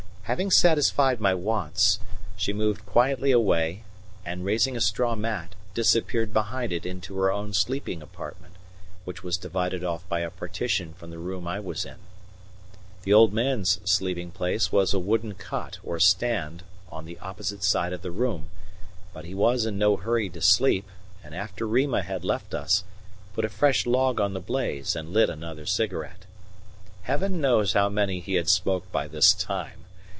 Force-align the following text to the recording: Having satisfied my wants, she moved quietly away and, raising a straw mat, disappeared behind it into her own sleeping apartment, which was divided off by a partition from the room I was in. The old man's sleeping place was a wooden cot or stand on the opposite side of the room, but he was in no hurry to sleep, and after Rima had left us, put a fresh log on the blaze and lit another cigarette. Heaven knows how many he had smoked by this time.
Having 0.25 0.51
satisfied 0.51 1.19
my 1.19 1.33
wants, 1.33 1.99
she 2.37 2.53
moved 2.53 2.85
quietly 2.85 3.31
away 3.31 3.83
and, 4.25 4.45
raising 4.45 4.77
a 4.77 4.79
straw 4.79 5.13
mat, 5.13 5.55
disappeared 5.73 6.31
behind 6.31 6.71
it 6.71 6.85
into 6.85 7.17
her 7.17 7.29
own 7.29 7.53
sleeping 7.53 8.01
apartment, 8.01 8.53
which 9.03 9.23
was 9.25 9.35
divided 9.35 9.83
off 9.83 10.07
by 10.07 10.21
a 10.21 10.29
partition 10.29 10.93
from 10.93 11.09
the 11.09 11.17
room 11.19 11.49
I 11.49 11.59
was 11.59 11.83
in. 11.83 11.97
The 13.03 13.11
old 13.13 13.33
man's 13.33 13.81
sleeping 13.83 14.31
place 14.31 14.71
was 14.71 14.93
a 14.93 14.99
wooden 14.99 15.33
cot 15.33 15.79
or 15.83 15.99
stand 15.99 16.63
on 16.89 17.03
the 17.03 17.19
opposite 17.19 17.61
side 17.65 17.91
of 17.91 18.01
the 18.01 18.09
room, 18.11 18.47
but 19.13 19.25
he 19.25 19.35
was 19.35 19.65
in 19.65 19.77
no 19.77 19.97
hurry 19.97 20.29
to 20.29 20.41
sleep, 20.41 20.87
and 21.25 21.35
after 21.35 21.67
Rima 21.67 22.03
had 22.03 22.23
left 22.23 22.53
us, 22.53 22.85
put 23.33 23.43
a 23.43 23.49
fresh 23.49 23.85
log 23.85 24.21
on 24.21 24.31
the 24.33 24.39
blaze 24.39 24.95
and 24.95 25.11
lit 25.11 25.29
another 25.29 25.65
cigarette. 25.65 26.25
Heaven 27.01 27.41
knows 27.41 27.73
how 27.73 27.89
many 27.89 28.21
he 28.21 28.35
had 28.35 28.47
smoked 28.49 28.93
by 28.93 29.09
this 29.09 29.33
time. 29.33 29.73